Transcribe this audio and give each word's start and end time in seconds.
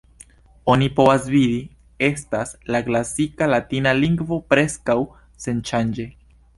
Oni 0.75 0.87
povas 0.99 1.27
vidi, 1.33 1.59
estas 2.09 2.55
la 2.77 2.83
klasika 2.89 3.51
latina 3.55 3.95
lingvo 4.01 4.43
preskaŭ 4.53 5.01
senŝanĝe. 5.47 6.13